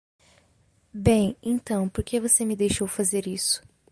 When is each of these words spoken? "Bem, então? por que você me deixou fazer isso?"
"Bem, 0.91 1.37
então? 1.43 1.87
por 1.87 2.03
que 2.03 2.19
você 2.19 2.43
me 2.43 2.55
deixou 2.55 2.87
fazer 2.87 3.27
isso?" 3.27 3.61